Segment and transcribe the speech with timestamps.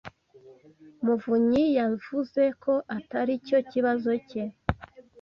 [1.03, 4.43] muvunyi yavuze ko atari cyo kibazo cye.